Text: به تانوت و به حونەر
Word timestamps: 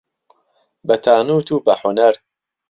به 0.87 0.95
تانوت 0.97 1.51
و 1.51 1.59
به 1.59 1.73
حونەر 1.81 2.13